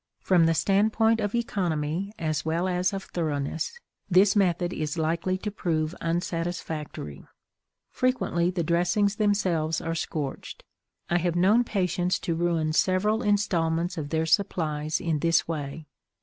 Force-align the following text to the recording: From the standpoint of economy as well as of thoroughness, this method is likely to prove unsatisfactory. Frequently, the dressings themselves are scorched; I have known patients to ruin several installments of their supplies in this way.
From 0.19 0.47
the 0.47 0.55
standpoint 0.55 1.19
of 1.19 1.35
economy 1.35 2.11
as 2.17 2.43
well 2.43 2.67
as 2.67 2.91
of 2.91 3.03
thoroughness, 3.03 3.77
this 4.09 4.35
method 4.35 4.73
is 4.73 4.97
likely 4.97 5.37
to 5.37 5.51
prove 5.51 5.93
unsatisfactory. 6.01 7.23
Frequently, 7.91 8.49
the 8.49 8.63
dressings 8.63 9.17
themselves 9.17 9.79
are 9.79 9.93
scorched; 9.93 10.63
I 11.11 11.19
have 11.19 11.35
known 11.35 11.63
patients 11.63 12.17
to 12.21 12.33
ruin 12.33 12.73
several 12.73 13.21
installments 13.21 13.95
of 13.95 14.09
their 14.09 14.25
supplies 14.25 14.99
in 14.99 15.19
this 15.19 15.47
way. 15.47 15.85